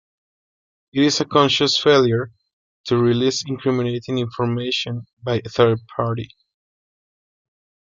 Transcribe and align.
It 0.93 1.03
is 1.03 1.19
the 1.19 1.25
conscious 1.25 1.77
failure 1.77 2.31
to 2.85 2.97
release 2.97 3.43
incriminating 3.47 4.17
information 4.17 5.05
by 5.23 5.43
a 5.45 5.49
third 5.49 5.77
party. 5.95 6.29